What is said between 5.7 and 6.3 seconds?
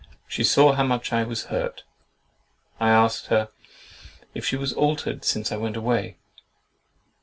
away?"